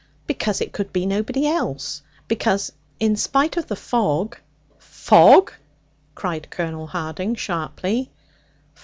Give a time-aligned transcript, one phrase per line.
[0.25, 2.01] 'Because it could be nobody else.
[2.27, 4.35] Because, in spite of the fog'
[4.79, 5.53] 'Fog!'
[6.15, 8.09] cried Colonel Harding sharply.